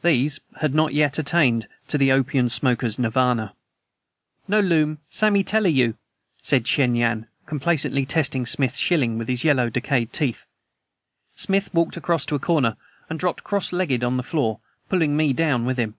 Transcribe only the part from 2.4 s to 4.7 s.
smoker's Nirvana. "No